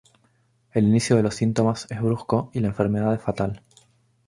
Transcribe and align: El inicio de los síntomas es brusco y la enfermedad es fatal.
El 0.71 0.85
inicio 0.87 1.15
de 1.15 1.21
los 1.21 1.35
síntomas 1.35 1.85
es 1.91 2.01
brusco 2.01 2.49
y 2.55 2.59
la 2.59 2.69
enfermedad 2.69 3.13
es 3.13 3.21
fatal. 3.21 3.61